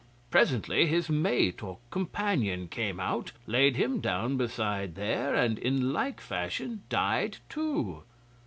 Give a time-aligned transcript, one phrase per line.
[0.31, 6.19] Presently his mate or companion came out, laid him down beside there, and in like
[6.19, 8.01] fashion died too.